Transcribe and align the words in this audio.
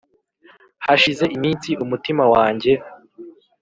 hashize 0.85 1.25
iminsi 1.35 1.69
umutima 1.83 2.23
wanjye 2.33 2.71